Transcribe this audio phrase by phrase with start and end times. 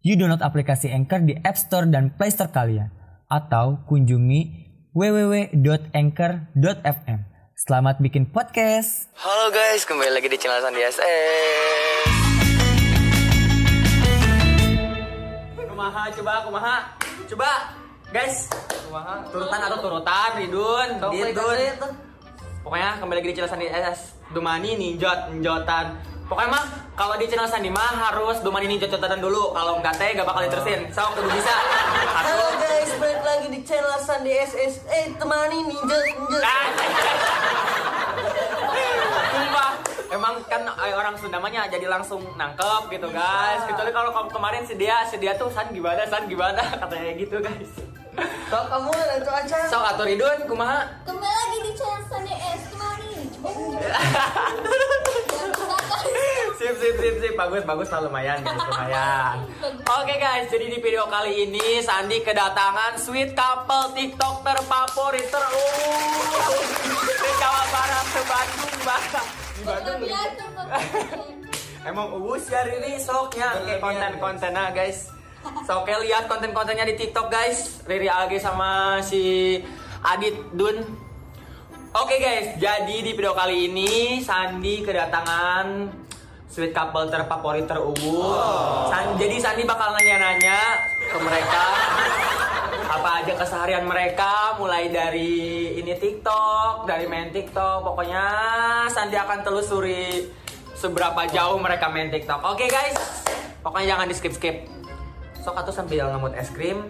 [0.00, 2.88] You download aplikasi Anchor di App Store dan Play Store kalian.
[3.28, 7.20] Atau kunjungi www.anchor.fm.
[7.52, 9.12] Selamat bikin podcast.
[9.20, 11.04] Halo guys, kembali lagi di channel Sandi SS.
[15.68, 16.96] Kumaha coba kumaha.
[17.28, 17.76] Coba
[18.08, 18.48] guys.
[18.88, 19.28] Kumaha.
[19.28, 21.76] Turutan atau turutan Ridun, Didun.
[22.64, 24.16] Pokoknya kembali lagi di channel Sandi SS.
[24.32, 25.92] Dumani ninjot, ninjotan.
[26.30, 29.50] Pokoknya mah kalau di channel Sandi mah harus Dumani ninjot ninjotan dulu.
[29.50, 30.86] Kalau enggak teh gak bakal diterusin.
[30.94, 31.50] Sok kudu bisa.
[32.22, 34.86] Halo guys, balik lagi di channel Sandi SS.
[34.86, 36.38] Eh, temani ninja ninja.
[36.46, 36.66] Ah.
[39.34, 39.70] Sumpah,
[40.14, 43.66] emang kan eh, orang Sunda mah nya jadi langsung nangkep gitu guys.
[43.66, 47.42] Kecuali kalau kamu kemarin si dia, si dia tuh san gimana, san gimana katanya gitu
[47.42, 47.74] guys.
[48.46, 49.66] Kau kamu lanjut aja.
[49.66, 50.94] Sok atur Ridun, kumaha?
[51.02, 53.18] Kembali lagi di channel Sunday S kemari.
[56.60, 59.48] Sip, sip, sip, sip, bagus, bagus lah lumayan, bagus, lumayan.
[59.80, 65.56] Oke guys, jadi di video kali ini Sandi kedatangan sweet couple TikTok terfavorit ter uh,
[67.00, 67.32] di
[68.12, 69.26] ke Bandung, Barat.
[69.56, 70.00] Di Bandung
[71.88, 75.08] Emang uus ya Riri soknya kayak konten-kontennya guys.
[75.64, 77.80] So oke lihat konten-kontennya di TikTok guys.
[77.88, 79.56] Riri Age sama si
[80.04, 81.08] Adit Dun.
[81.96, 85.99] Oke guys, jadi di video kali ini Sandi kedatangan
[86.50, 88.34] sweet couple terfavorit terunggul.
[88.90, 90.58] San- jadi Sandi bakal nanya-nanya
[90.98, 91.64] ke mereka
[92.90, 97.86] apa aja keseharian mereka mulai dari ini TikTok, dari main TikTok.
[97.86, 98.24] Pokoknya
[98.90, 100.26] Sandi akan telusuri
[100.74, 102.42] seberapa jauh mereka main TikTok.
[102.42, 102.98] Oke guys,
[103.62, 104.66] pokoknya jangan di skip skip.
[105.40, 106.84] Sok atau sambil ngemut es krim,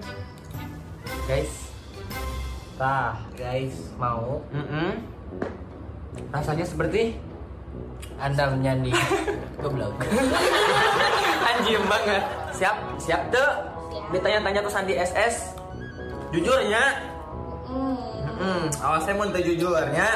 [1.30, 1.70] guys.
[2.80, 5.04] Nah, guys, mau Mm-mm.
[6.34, 7.14] Rasanya seperti
[8.20, 8.92] Anda menyandi
[9.58, 9.96] goblok.
[11.50, 12.22] anjing banget.
[12.52, 13.50] Siap, siap tuh.
[14.12, 15.56] Ditanya-tanya tuh Sandi SS.
[16.30, 17.10] Jujurnya,
[18.40, 20.08] Hmm, awas saya mau tuh jujurnya.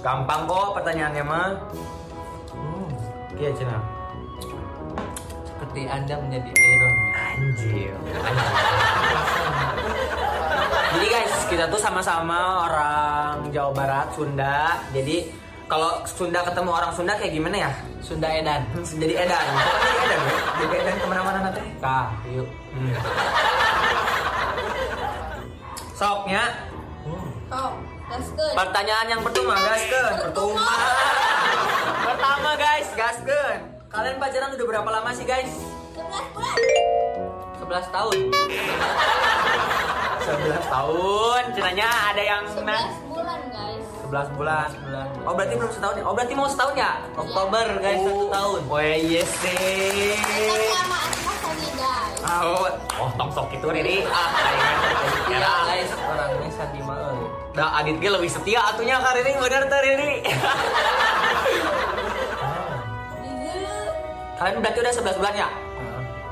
[0.00, 1.48] Gampang kok pertanyaannya mah.
[2.56, 2.88] Hmm,
[3.36, 3.76] iya Cina.
[5.44, 6.94] Seperti Anda menjadi Aaron.
[7.36, 7.94] Anjir.
[10.90, 14.80] Jadi guys, kita tuh sama-sama orang Jawa Barat, Sunda.
[14.90, 15.30] Jadi
[15.70, 17.72] kalau Sunda ketemu orang Sunda kayak gimana ya?
[18.02, 18.66] Sunda Edan.
[18.74, 19.38] Jadi edan.
[19.46, 20.34] Pokoknya jadi edan ya.
[20.58, 21.62] Jadi edan ke mana-mana nanti.
[21.78, 22.48] Kah, yuk.
[22.74, 22.90] Hmm.
[25.94, 26.42] Soknya
[27.50, 27.70] Oh,
[28.06, 28.54] gaskeun.
[28.54, 30.14] pertanyaan yang pertama gaskeun.
[30.26, 30.66] Pertama.
[32.04, 33.58] pertama guys, gaskeun.
[33.90, 35.50] Kalian pacaran udah berapa lama sih guys?
[35.94, 36.58] 11 bulan.
[37.58, 38.18] 11 tahun.
[40.20, 41.42] 11 tahun.
[41.54, 43.09] Cenanya ada yang 11 bulan, guys.
[44.10, 44.68] 11 bulan.
[44.82, 45.06] Bulan.
[45.22, 46.02] Oh berarti belum setahun ya?
[46.02, 46.90] Oh berarti mau setahun ya?
[47.14, 48.60] Oktober guys, satu tahun.
[48.66, 50.18] Wah yes sih.
[50.18, 52.18] Rasanya, guys.
[52.20, 52.66] Ah, oh,
[52.98, 54.02] oh tong sok itu Riri.
[54.04, 54.28] Ah,
[55.30, 56.80] Iya ya guys, orangnya Sandi.
[57.50, 60.12] Nah, Adit ge lebih setia atunya ka Riri bener teh Riri.
[64.34, 65.48] Kalian berarti udah 11 bulan ya?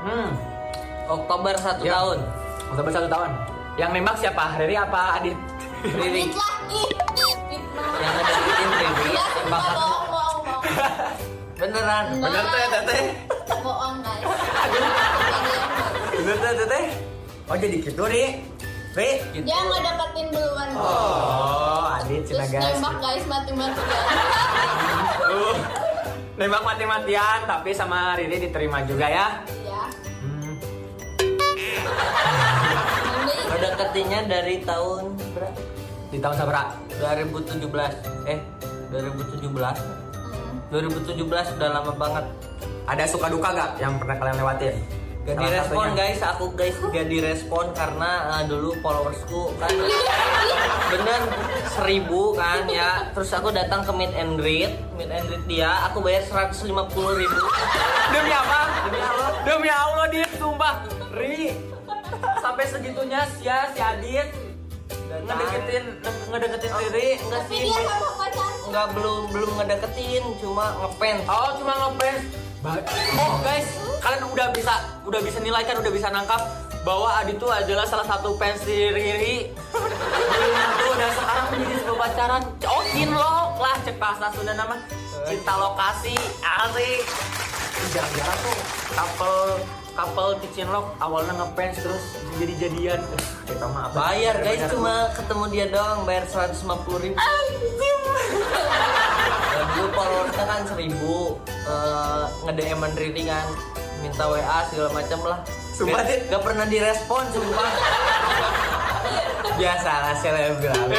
[0.01, 0.29] Hmm.
[1.07, 1.95] Oktober satu Ya.
[1.95, 2.17] tahun.
[2.69, 3.29] Udah bersatu tahun.
[3.77, 4.59] Yang nembak siapa?
[4.59, 5.37] Riri apa Adit?
[5.81, 6.27] Riri.
[6.27, 6.53] Fit lah,
[9.09, 10.63] Ya, Bakat bohong, bohong, bohong.
[11.55, 12.05] beneran.
[12.15, 13.03] Bener teh teteh.
[13.59, 14.25] Bohong, guys.
[16.13, 16.85] Bener teh teteh.
[17.45, 18.23] Oh jadi gitu Ri.
[18.91, 19.09] Ri.
[19.39, 20.69] Dia ngedeketin duluan.
[20.75, 22.73] Oh, Adit cina Terus guys.
[22.75, 24.05] nembak, guys, mati-matian.
[25.23, 25.55] Uh,
[26.39, 29.27] nembak mati-matian tapi sama Riri diterima juga ya.
[29.61, 29.83] Ya.
[30.19, 30.55] Hmm.
[33.49, 35.03] Ngedeketinnya dari tahun
[35.33, 35.61] berapa?
[36.09, 36.73] Di tahun sabra.
[36.97, 37.93] 2017.
[38.25, 38.39] Eh,
[38.89, 39.77] 2017.
[39.77, 40.57] Hmm.
[40.73, 42.25] 2017 udah lama banget.
[42.89, 44.75] Ada suka duka gak yang pernah kalian lewatin?
[45.29, 45.97] Gak Salah direspon satunya.
[46.01, 49.69] guys, aku guys gak direspon karena eh, dulu followersku kan
[50.89, 51.21] bener
[51.69, 53.13] seribu kan ya.
[53.13, 56.73] Terus aku datang ke meet and greet, meet and greet dia, aku bayar 150
[57.21, 57.37] ribu.
[58.09, 58.59] Demi apa?
[58.89, 59.29] Demi Allah.
[59.45, 60.75] Demi Allah Dit, sumpah.
[61.13, 61.53] Ri.
[62.41, 64.33] Sampai segitunya si ya, si Adit
[65.09, 65.83] ngedeketin
[66.29, 67.07] ngedeketin Riri.
[67.19, 68.51] Enggak Tapi sih, dia sama pacar.
[68.63, 71.21] enggak belum belum ngedeketin, cuma ngefans.
[71.25, 72.21] Oh, cuma ngefans.
[72.59, 72.83] Ba-
[73.15, 73.67] Oh, guys,
[73.99, 76.43] kalian udah bisa udah bisa nilai kan udah bisa nangkap
[76.81, 82.83] bahwa Adit tuh adalah salah satu fans Riri tuh dan sekarang menjadi sebuah pacaran oh
[82.89, 84.75] cinlok lah cek bahasa Sunda nama
[85.29, 87.05] cinta lokasi asik
[87.93, 88.57] jarang-jarang tuh
[88.97, 89.41] couple
[89.93, 92.05] couple di cinlok awalnya ngefans terus
[92.41, 93.01] jadi jadian
[93.45, 96.65] kita mah apa Bayar guys cuma ketemu dia doang bayar 150
[97.05, 97.17] ribu.
[99.69, 103.47] Dulu followersnya kan 1000 eh, nge-DM Riri kan
[104.01, 105.39] minta WA segala macam lah.
[105.77, 107.71] Sumpah, Gak, gak pernah direspon sumpah.
[109.61, 110.89] Biasa lah selebgram.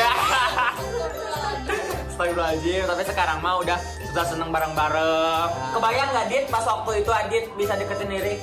[2.13, 3.81] Astagfirullahaladzim, tapi sekarang mah udah
[4.11, 5.49] sudah seneng bareng-bareng.
[5.79, 8.43] Kebayang nggak Dit pas waktu itu Adit bisa deketin Riri?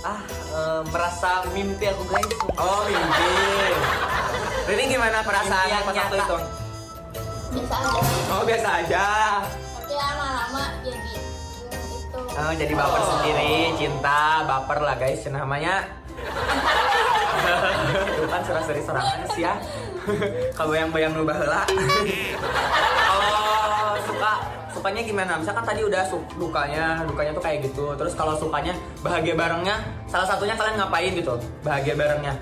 [0.00, 0.24] Ah,
[0.56, 2.32] eh, merasa mimpi aku guys.
[2.56, 3.28] Oh mimpi.
[4.72, 5.20] Riri gimana
[5.68, 6.36] yang pas waktu itu?
[7.48, 8.00] Biasa aja.
[8.32, 9.06] Oh biasa aja.
[9.44, 11.12] Tapi lama-lama jadi
[12.08, 12.20] itu.
[12.38, 15.84] Oh, jadi baper sendiri, cinta, baper lah guys namanya.
[18.18, 19.54] Itu kan serah-seri serangan sih ya.
[20.58, 21.68] Kalau yang bayang nu baheula.
[24.78, 25.32] Sukanya gimana?
[25.42, 27.98] Misalkan tadi udah su dukanya, dukanya tuh kayak gitu.
[27.98, 28.70] Terus kalau sukanya
[29.02, 31.34] bahagia barengnya, salah satunya kalian ngapain gitu?
[31.66, 32.38] Bahagia barengnya.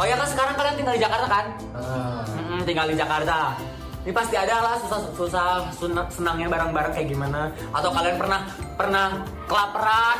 [0.00, 1.46] Oh ya kan sekarang kalian tinggal di Jakarta kan?
[2.32, 3.60] Mm-mm, tinggal di Jakarta.
[4.08, 5.68] Ini pasti ada lah susah susah
[6.08, 7.52] senangnya bareng-bareng kayak gimana.
[7.76, 8.40] Atau kalian pernah
[8.80, 9.06] pernah
[9.44, 10.16] kelaparan.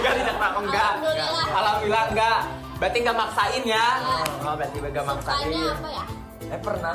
[0.00, 0.92] Tinggal di Jakarta oh, enggak?
[0.96, 1.44] Alhamdulillah.
[1.52, 2.38] Alhamdulillah enggak.
[2.80, 3.86] Berarti enggak maksain ya?
[4.40, 5.52] Oh, berarti enggak maksain.
[5.52, 6.04] Ya?
[6.48, 6.92] Eh pernah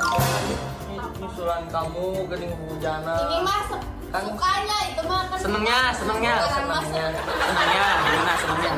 [1.18, 3.18] nyusulan kamu gening hujanan.
[3.20, 5.38] Ini mah se- Kan- sukanya itu mah kan.
[5.38, 7.06] Senengnya, senengnya, senengnya.
[7.20, 8.32] Senangnya gimana?
[8.34, 8.72] Senengnya.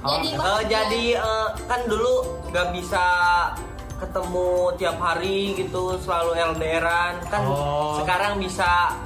[0.00, 0.64] Oh, Jadi Eh, bahagia.
[0.64, 2.12] jadi eh, kan dulu
[2.46, 3.04] nggak bisa
[3.98, 8.00] ketemu tiap hari gitu selalu LDRan kan Oh.
[8.00, 8.96] sekarang bisa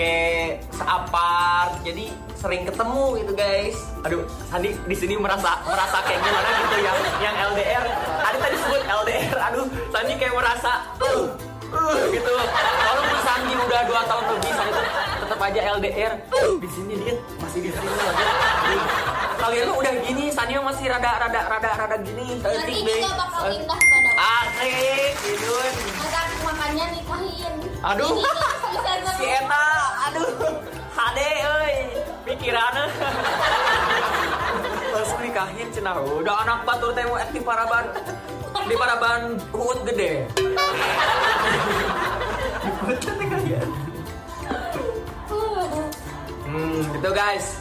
[0.00, 2.08] kayak seapart jadi
[2.40, 7.34] sering ketemu gitu guys Aduh, Sandi di sini merasa merasa kayak gimana gitu yang yang
[7.52, 7.84] LDR.
[8.24, 9.36] Ada tadi sebut LDR.
[9.52, 11.28] Aduh, Sandi kayak merasa uh,
[11.68, 12.32] uh, gitu.
[12.80, 14.84] Walaupun Sandi udah dua tahun lebih, Sandi tuh
[15.20, 16.12] tetap aja LDR.
[16.64, 17.14] Di sini dia
[17.44, 18.26] masih di sini lagi.
[19.36, 22.40] Kalian tuh udah gini, Sandi masih rada rada rada rada gini.
[22.40, 23.00] Nanti deh.
[23.04, 25.54] bakal pindah pada Asik, gitu.
[26.00, 27.54] Makan makannya nikahin.
[27.84, 28.16] Aduh.
[29.20, 29.66] Si Eta,
[30.08, 30.32] aduh,
[30.96, 31.74] hade, euy,
[32.24, 32.88] pikirannya.
[34.96, 37.84] Langsung nikahin cenah, udah anak batur teh mau aktif paraban.
[38.64, 40.24] Di paraban uut gede.
[46.48, 47.60] Hmm, gitu guys.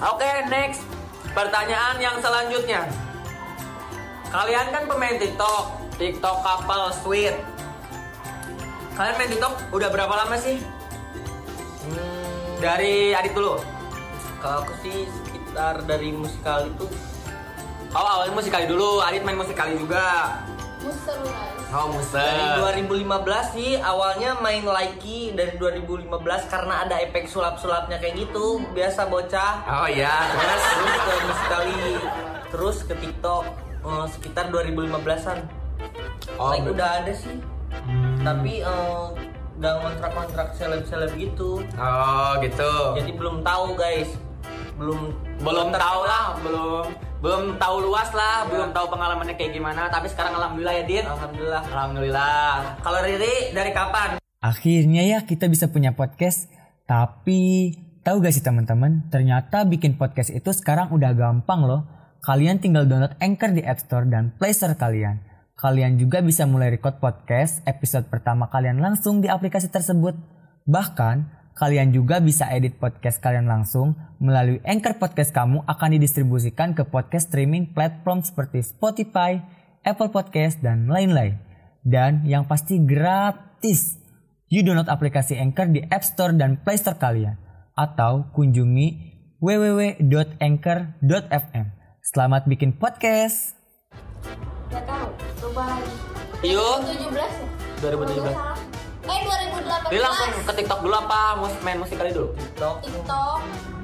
[0.00, 0.88] Oke, next.
[1.36, 2.88] Pertanyaan yang selanjutnya.
[4.32, 5.64] Kalian kan pemain TikTok,
[6.00, 7.51] TikTok couple sweet.
[8.92, 10.60] Kalian main TikTok udah berapa lama sih?
[11.82, 13.56] hmm, Dari Adit dulu.
[14.38, 16.86] kalau aku sih sekitar dari musikal itu
[17.92, 18.98] Oh, awalnya musikali dulu.
[18.98, 20.40] Adit main musikali juga.
[20.80, 21.60] Muser guys.
[21.70, 22.40] Oh, dari
[22.82, 23.04] musik.
[23.06, 26.08] 2015 sih awalnya main Likey dari 2015
[26.48, 31.80] karena ada efek sulap-sulapnya kayak gitu biasa bocah Oh iya, terus terus ke musikali
[32.50, 33.44] terus ke TikTok
[33.82, 35.38] eh, sekitar 2015an
[36.34, 37.36] Oh, like udah ada sih.
[38.22, 39.04] Tapi eh,
[39.52, 42.72] udah kontrak-kontrak seleb-seleb gitu Oh, gitu.
[42.96, 44.10] jadi belum tahu guys
[44.72, 45.00] belum
[45.44, 46.84] belum tahu lah, belum
[47.22, 49.86] belum tahu luas lah, belum tahu pengalamannya kayak gimana.
[49.86, 51.04] Tapi sekarang alhamdulillah ya, Dit.
[51.06, 52.50] alhamdulillah Alhamdulillah.
[52.82, 54.18] Kalau Riri dari kapan?
[54.42, 56.50] Akhirnya ya kita bisa punya podcast.
[56.82, 57.70] Tapi
[58.02, 59.06] tahu gak sih teman-teman?
[59.06, 61.86] Ternyata bikin podcast itu sekarang udah gampang loh.
[62.22, 65.22] Kalian tinggal download Anchor di App Store dan Play Store kalian.
[65.62, 70.18] Kalian juga bisa mulai record podcast episode pertama kalian langsung di aplikasi tersebut.
[70.66, 76.82] Bahkan kalian juga bisa edit podcast kalian langsung melalui Anchor Podcast kamu akan didistribusikan ke
[76.82, 79.38] podcast streaming platform seperti Spotify,
[79.86, 81.38] Apple Podcast, dan lain-lain.
[81.86, 84.02] Dan yang pasti gratis.
[84.50, 87.38] You download aplikasi Anchor di App Store dan Play Store kalian.
[87.78, 91.66] Atau kunjungi www.anchor.fm.
[92.02, 93.61] Selamat bikin podcast.
[96.44, 96.76] Yuk.
[96.82, 97.28] 2017 ya?
[97.80, 98.18] 2017.
[98.18, 98.56] Kalau salah.
[99.02, 99.90] Eh 2018.
[99.90, 102.28] Riri langsung ke TikTok dulu apa mus- main musikali dulu?
[102.32, 103.38] TikTok TikTok.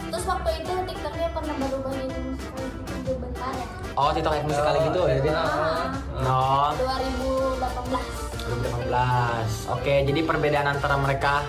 [0.08, 3.66] Terus waktu itu TikToknya pernah berubah jadi musikal itu bentar ya.
[3.94, 5.34] Oh, TikTok yang musikali gitu ya, Dit?
[5.34, 6.38] Ah, No,
[6.72, 8.04] 2018.
[8.48, 9.50] 2015.
[9.70, 11.42] Oke, jadi perbedaan antara mereka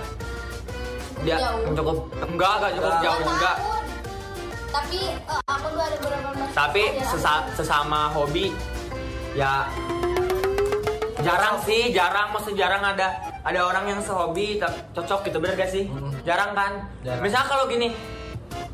[1.20, 1.74] dia Jauh.
[1.74, 3.04] cukup enggak enggak cukup Enggak.
[3.04, 3.52] jauh juga.
[3.54, 3.84] tahun.
[4.70, 6.52] Tapi eh, aku 2018.
[6.52, 8.52] Tapi sesa- sesama hobi
[9.32, 9.68] ya
[11.20, 13.08] jarang sih, jarang maksud jarang ada
[13.44, 14.60] ada orang yang sehobi
[14.94, 15.88] cocok gitu bener gak sih?
[15.88, 16.72] Hmm, Jarang kan?
[17.04, 17.24] Jarang.
[17.24, 17.88] Misalnya kalau gini,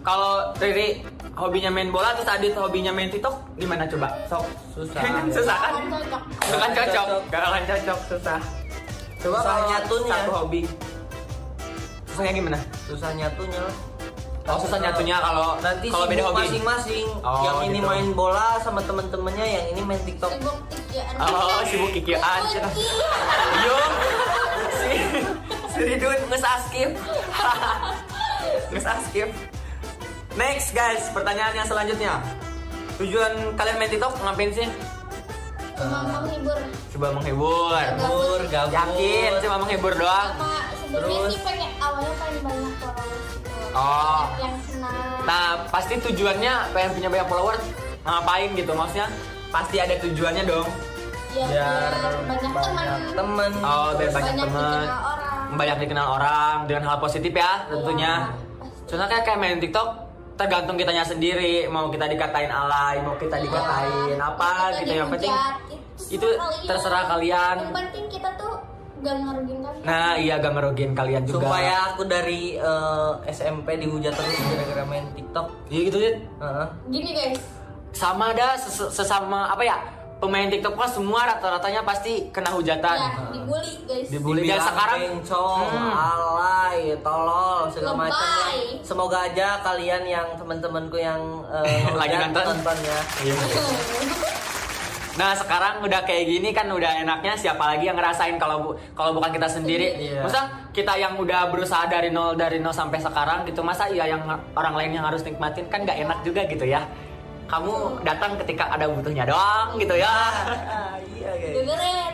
[0.02, 1.02] kalau Riri
[1.34, 4.08] hobinya main bola terus Adit hobinya main TikTok, gimana coba?
[4.28, 4.46] Sok.
[4.74, 5.02] Susah.
[5.32, 5.72] susah kan?
[5.74, 6.22] Akan cocok.
[6.40, 8.40] Gak akan cocok, gak akan cocok, susah.
[9.18, 10.14] Coba Susah kalau nyatunya.
[10.14, 10.62] satu hobi.
[12.06, 12.60] Susahnya gimana?
[12.86, 13.64] Susah nyatunya.
[14.46, 16.38] Oh, susah nyatunya kalau nanti kalau beda hobi.
[16.46, 17.08] masing-masing.
[17.26, 17.90] Oh, yang ini gitu.
[17.90, 20.30] main bola sama temen-temennya, yang ini main TikTok.
[20.38, 20.58] Sibuk.
[21.20, 22.22] Oh, sibuk kikian.
[23.66, 23.80] Yo,
[24.80, 24.92] si
[25.76, 26.90] si Ridun nges askip.
[28.72, 29.30] nges askip.
[30.36, 32.14] Next guys, pertanyaan yang selanjutnya.
[32.96, 34.68] Tujuan kalian main TikTok ngapain sih?
[35.76, 36.60] Cuma menghibur.
[36.96, 37.72] Coba menghibur.
[37.76, 38.72] Gabur, gabur.
[38.72, 40.30] Yakin cuma menghibur doang?
[40.32, 43.52] Sama sebenarnya sih pengen awalnya pengen banyak followers gitu.
[43.76, 44.24] Oh.
[44.40, 45.20] Yang senang.
[45.28, 47.64] Nah, pasti tujuannya pengen punya banyak followers
[48.08, 48.72] ngapain gitu?
[48.72, 49.08] Maksudnya
[49.50, 50.68] pasti ada tujuannya dong.
[51.32, 51.92] Ya, Biar
[52.24, 53.52] banyak, banyak teman.
[53.60, 54.80] Oh, biar banyak teman.
[54.80, 55.48] dikenal orang.
[55.52, 58.14] Banyak dikenal orang dengan hal positif ya tentunya.
[58.56, 58.88] pasti.
[58.88, 59.90] Soalnya kayak kayak main TikTok
[60.36, 64.20] tergantung kitanya sendiri mau kita dikatain alay mau kita dikatain Iya.
[64.22, 65.32] apa Kita gitu yang penting
[66.10, 66.28] itu
[66.66, 67.56] terserah kalian.
[67.58, 68.54] Yang penting kita tuh
[68.98, 69.84] gak ngerugiin kalian.
[69.84, 74.84] nah iya gak ngerugiin kalian juga Sumpah ya aku dari eh, SMP dihujat terus gara-gara
[74.86, 75.48] main TikTok.
[75.68, 76.16] iya gitu Dit.
[76.38, 76.68] Heeh.
[76.90, 77.42] Gini guys,
[77.96, 79.80] sama ada ses- sesama apa ya
[80.16, 84.08] pemain TikTok kan semua rata-ratanya pasti kena hujatan ya dibully guys.
[84.10, 84.42] Dibully.
[84.46, 85.92] dan sekarang- bencong, Hmm.
[85.94, 88.28] alay, tolol, segala macam.
[88.82, 91.22] Semoga aja kalian yang teman-temanku yang
[91.54, 92.56] eh, Lagi nonton.
[92.82, 93.00] ya.
[93.22, 93.36] Iya.
[95.16, 99.14] Nah sekarang udah kayak gini kan udah enaknya siapa lagi yang ngerasain kalau bu- kalau
[99.14, 99.96] bukan kita sendiri.
[99.96, 100.20] Iya.
[100.22, 104.28] Masa kita yang udah berusaha dari nol dari nol sampai sekarang gitu masa iya yang
[104.52, 106.84] orang lain yang harus nikmatin kan nggak enak juga gitu ya.
[107.46, 110.14] Kamu datang ketika ada butuhnya doang gitu ya.
[111.14, 111.54] Iya guys.
[111.56, 112.14] Dengerin.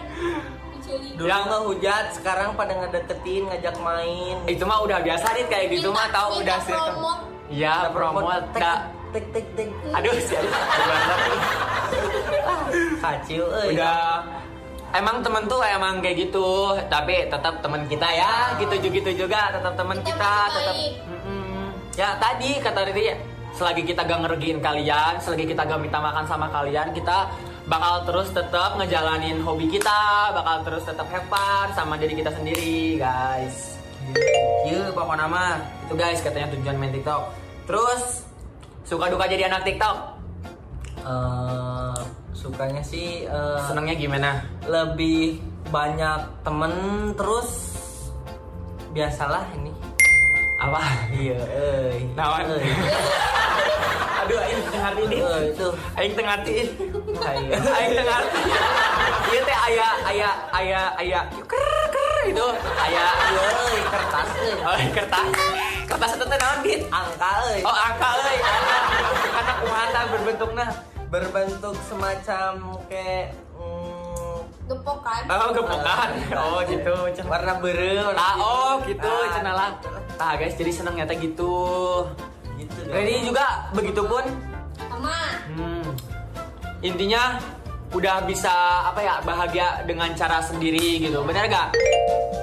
[1.15, 4.35] Dulu Yang- ngehujat, sekarang pada ngedeketin, ngajak main.
[4.43, 6.75] Itu mah udah biasa nih kayak gitu mah tahu udah sih.
[7.51, 8.43] Iya Kita promote.
[8.51, 8.79] tek, Dah.
[9.11, 9.69] tek tek tek.
[9.91, 10.39] Aduh sih.
[13.01, 13.75] Kacil euy.
[13.75, 14.23] udah
[14.91, 19.73] emang temen tuh emang kayak gitu tapi tetap teman kita ya gitu gitu juga tetap
[19.75, 20.75] teman Kita tetap
[21.95, 23.05] ya tadi kata Riri
[23.55, 27.29] selagi kita gak ngerugiin kalian selagi kita gak minta makan sama kalian kita
[27.69, 32.97] bakal terus tetap ngejalanin hobi kita bakal terus tetap have fun sama diri kita sendiri
[32.97, 33.81] guys
[34.65, 37.21] Iya, pokoknya mah itu guys katanya tujuan main TikTok.
[37.69, 38.25] Terus
[38.83, 39.97] suka duka jadi anak TikTok.
[41.01, 41.99] Eh,
[42.35, 44.31] sukanya sih eh, Senangnya gimana?
[44.69, 45.41] lebih
[45.73, 46.73] banyak temen
[47.15, 47.49] terus
[48.91, 49.70] biasalah ini
[50.61, 50.81] Apa?
[51.09, 52.45] iya euy Nawan.
[52.53, 52.69] Euy.
[54.21, 55.17] Aduh, aing tengah hati ini.
[55.17, 56.53] Euy, itu Aing tengah hati.
[57.17, 57.49] Ayo.
[57.57, 58.39] Aing tengah hati.
[59.31, 64.59] Iya teh aya aya aya aya ker ker itu aya Iya, euy, kertas euy.
[64.61, 65.27] oh, kertas.
[65.89, 66.81] Kertas itu teh naon dit?
[66.93, 67.59] angka euy.
[67.65, 68.37] Oh, angka euy.
[68.37, 68.77] angka.
[69.33, 70.65] Karena kumaha tah berbentukna?
[71.11, 72.51] berbentuk semacam
[72.87, 74.39] kayak mm,
[74.71, 75.21] Gepokan.
[75.27, 76.09] Oh, gepokan.
[76.39, 76.95] Oh, gitu.
[77.27, 79.69] Warna biru Ah, oh, gitu Ah, cenah lah.
[80.21, 81.57] Tah guys, jadi seneng nyata gitu.
[82.61, 82.93] gitu deh.
[82.93, 84.21] Ready juga begitupun.
[84.77, 85.17] Sama.
[85.57, 85.81] Hmm.
[86.85, 87.41] Intinya
[87.89, 91.75] udah bisa apa ya bahagia dengan cara sendiri gitu bener gak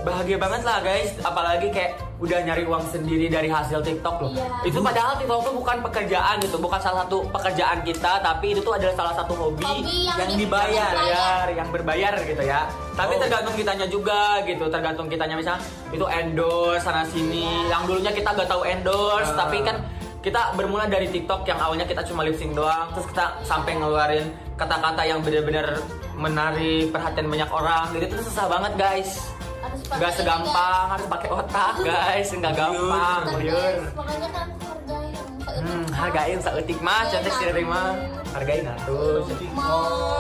[0.05, 4.31] bahagia banget lah guys apalagi kayak udah nyari uang sendiri dari hasil TikTok loh.
[4.33, 4.67] Iya.
[4.67, 8.75] itu padahal TikTok tuh bukan pekerjaan gitu bukan salah satu pekerjaan kita tapi itu tuh
[8.75, 11.47] adalah salah satu hobi, Hobi yang, yang di- dibayar, berbayar.
[11.55, 12.61] yang berbayar gitu ya.
[12.93, 13.21] Tapi Oh.
[13.21, 15.35] tergantung kitanya juga gitu tergantung kitanya.
[15.35, 19.47] Misalnya itu endorse sana sini yang dulunya kita gak tahu endorse Ah.
[19.47, 19.79] tapi kan
[20.19, 24.27] kita bermula dari TikTok yang awalnya kita cuma lip sync doang terus kita sampai ngeluarin
[24.55, 25.79] kata-kata yang benar-benar
[26.13, 28.05] menarik perhatian banyak orang gitu.
[28.11, 29.31] Itu susah banget guys
[29.79, 32.29] Harus pakai Gak ini, segampang harus pakai otak guys.
[32.35, 35.15] Nggak gampang liur Makanya kan hargain.
[35.63, 37.03] hmm, hargain seetik mah.
[37.09, 37.89] Cantik sih mah.
[38.35, 39.25] Hargain atuh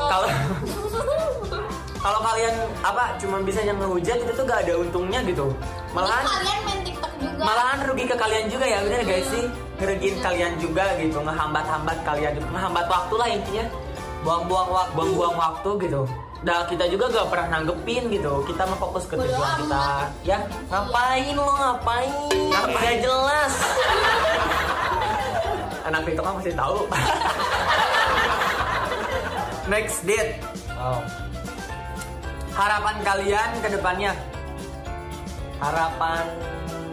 [0.08, 0.28] kalau
[2.04, 2.54] kalau kalian
[2.86, 5.50] apa cuma bisa yang ngehujat itu tuh gak ada untungnya gitu.
[5.92, 7.42] Malahan Terus kalian main TikTok juga.
[7.42, 9.44] malahan rugi ke kalian juga ya bener guys sih?
[9.78, 13.64] Ngerugiin kalian juga gitu ngehambat-hambat kalian juga ngehambat waktu lah intinya
[14.28, 16.02] buang-buang waktu buang-buang waktu gitu.
[16.44, 18.44] Nah kita juga gak pernah nanggepin gitu.
[18.44, 20.12] Kita mau fokus ke tujuan kita.
[20.20, 22.12] Ya ngapain lo ngapain?
[22.52, 22.76] Ngapain?
[22.76, 23.52] Gak jelas.
[25.88, 26.84] Anak TikTok kan masih tahu.
[29.72, 30.44] Next date.
[30.76, 31.00] Oh.
[32.52, 34.12] Harapan kalian ke depannya?
[35.56, 36.24] Harapan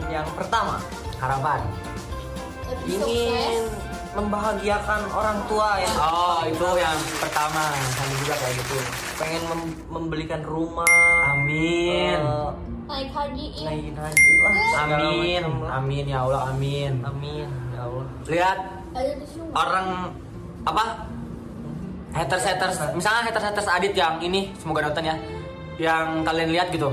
[0.08, 0.80] yang pertama.
[1.20, 1.60] Harapan.
[2.88, 3.85] Ingin.
[4.16, 5.92] Membahagiakan orang tua ya.
[6.00, 7.64] Oh itu yang pertama.
[7.94, 8.78] Sandi juga kayak gitu.
[9.16, 10.88] Pengen mem- membelikan rumah.
[11.36, 12.20] Amin.
[12.20, 12.52] Eh,
[12.86, 13.66] Naik haji iya.
[13.66, 14.54] naikin haji lah.
[14.86, 15.44] Amin.
[15.66, 16.94] Amin ya Allah amin.
[17.02, 18.06] Amin ya Allah.
[18.26, 18.58] Lihat
[18.94, 19.50] Ada di sini.
[19.52, 19.88] orang
[20.64, 20.84] apa?
[22.16, 25.16] Haters haters misalnya haters haters Adit yang ini semoga nonton ya.
[25.76, 26.90] Yang kalian lihat gitu.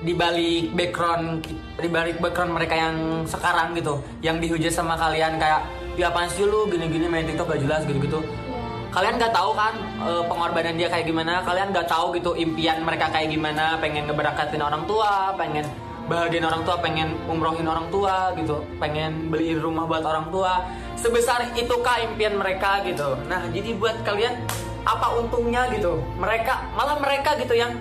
[0.00, 4.00] Di balik background di balik background mereka yang sekarang gitu.
[4.22, 5.60] Yang dihujat sama kalian kayak
[5.94, 6.66] ya apaan sih lu?
[6.70, 8.20] Gini-gini main TikTok gak jelas gitu-gitu.
[8.20, 8.62] Iya.
[8.94, 9.74] kalian nggak tahu kan
[10.06, 11.42] eh, pengorbanan dia kayak gimana?
[11.42, 13.74] Kalian nggak tahu gitu impian mereka kayak gimana?
[13.82, 15.66] Pengen ngeberakatin orang tua pengen
[16.04, 18.62] bahagiain orang tua pengen umrohin orang tua gitu.
[18.78, 20.62] Pengen beliin rumah buat orang tua.
[20.94, 23.18] Sebesar itukah impian mereka gitu.
[23.26, 24.46] Nah jadi buat kalian
[24.86, 25.98] apa untungnya gitu?
[26.20, 27.74] Mereka malah mereka gitu yang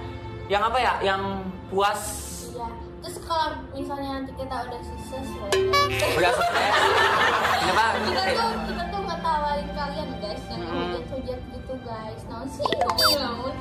[0.49, 0.93] yang apa ya?
[1.13, 1.21] Yang
[1.69, 2.32] puas.
[3.03, 5.45] Terus kalau misalnya nanti kita udah sukses ya.
[6.13, 6.73] udah sukses
[7.59, 10.89] kenapa kita tuh kita tuh ngetawain kalian guys yang Hmm.
[10.89, 12.21] hujat-hujat gitu guys.
[12.25, 13.53] Nah sih ngelamun.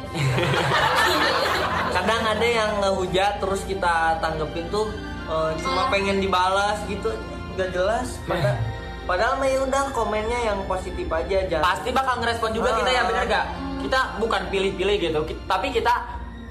[1.93, 4.89] kadang ada yang ngehujat terus kita tanggepin tuh
[5.25, 5.91] eh, cuma Ah.
[5.91, 7.13] pengen dibalas gitu
[7.53, 8.57] nggak jelas padahal
[9.03, 12.97] padahal mah ya udah komennya yang positif aja jangan pasti bakal ngerespon juga kita ya
[12.97, 13.07] Ah.
[13.07, 13.47] bener gak
[13.83, 15.93] kita bukan pilih-pilih gitu tapi kita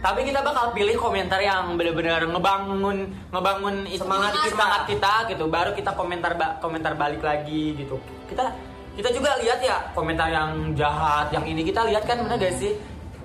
[0.01, 4.50] tapi kita bakal pilih komentar yang bener-bener ngebangun ngebangun Semangat kita.
[4.50, 5.46] semangat kita gitu.
[5.46, 8.01] Baru kita komentar ba- komentar balik lagi gitu.
[8.25, 8.50] Kita
[8.98, 11.62] kita juga lihat ya komentar yang jahat yang ini.
[11.62, 12.74] Kita lihat kan bener gak sih?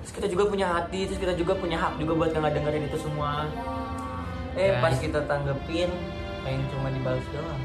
[0.05, 2.97] Terus kita juga punya hati terus kita juga punya hak juga buat nggak dengerin itu
[3.01, 3.49] semua.
[4.53, 4.81] Eh Guys.
[4.85, 5.89] pas kita tanggepin
[6.45, 7.61] pengen cuma dibalas doang.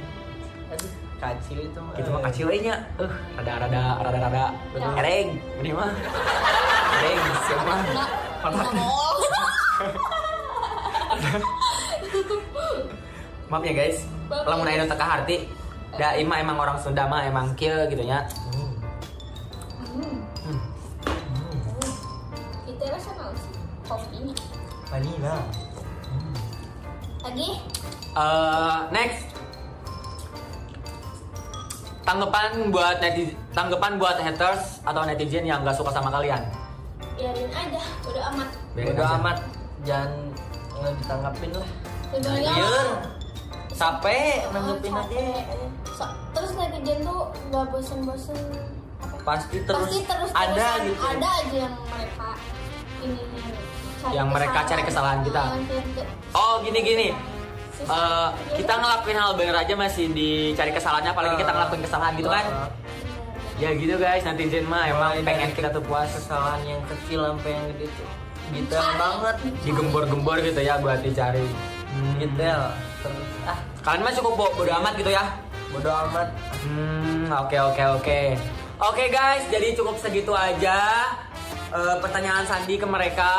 [0.73, 0.91] Aduh.
[1.23, 1.95] Kacil itu mah.
[2.01, 4.45] Itu mah kacil nya eh rada rada rada rada
[4.99, 5.93] ereng ini mah.
[6.97, 7.75] Ereng siapa
[8.43, 8.73] Ngomong.
[13.53, 15.45] Maaf ya guys, lamun aya nu teka harti,
[16.01, 18.25] da ima emang orang Sunda mah emang kieu gitu nya.
[19.85, 20.25] Hmm.
[22.65, 23.53] Kita rasa mau sih
[23.85, 24.35] kopinya.
[24.89, 25.37] vanilla
[27.23, 27.51] Lagi?
[28.13, 29.31] Eh, next.
[32.03, 36.43] Tanggapan buat netizen, tanggapan buat haters atau netizen yang gak suka sama kalian.
[37.13, 38.49] Biarin aja, udah amat.
[38.73, 39.17] Biarin udah aja.
[39.17, 39.39] amat
[39.83, 40.11] jangan
[40.73, 41.71] nggak ditanggapin lah
[42.05, 42.85] Sebenarnya Iya.
[43.73, 45.23] capek nanggepin aja.
[45.93, 48.39] So- terus netizen tuh gak bosen-bosen
[49.23, 52.29] pasti terus, pasti terus ada gitu ada aja yang mereka
[53.01, 53.23] ini
[54.11, 55.43] Yang mereka cari kesalahan kita.
[56.33, 57.09] Oh gini gini,
[57.83, 62.45] Eh, kita ngelakuin hal bener aja masih dicari kesalahannya, apalagi kita ngelakuin kesalahan gitu kan?
[63.53, 66.09] Uh, Ya gitu guys, netizen mah emang mulai pengen kita tuh puas.
[66.09, 68.09] kesalahan yang kecil sampai yang gede tuh
[68.51, 71.47] detail banget digembor-gembor gitu ya buat dicari.
[72.17, 75.25] detail terus ah Kalian mah cukup bo- bodo amat gitu ya.
[75.69, 76.29] bodo amat
[76.63, 78.21] Hmm, oke oke oke.
[78.79, 80.79] Oke guys, jadi cukup segitu aja
[81.71, 83.33] eh, pertanyaan Sandi ke mereka.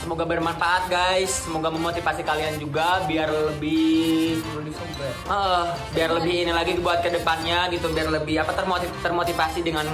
[0.00, 4.40] Semoga bermanfaat guys, semoga memotivasi kalian juga biar lebih
[5.28, 9.86] eh, biar lebih ini lagi buat ke depannya gitu, biar lebih apa termotiv termotivasi dengan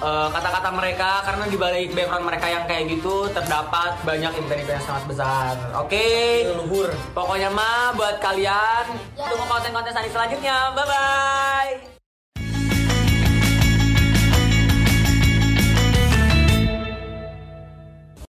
[0.00, 4.86] eh, kata-kata mereka karena di balik background mereka yang kayak gitu terdapat banyak impian-impian yang
[4.86, 5.54] sangat besar.
[5.80, 6.44] Oke.
[6.60, 8.84] luhur Pokoknya mah buat kalian
[9.16, 9.26] Ya.
[9.28, 10.72] tunggu konten-konten selanjutnya.
[10.76, 11.89] Bye bye.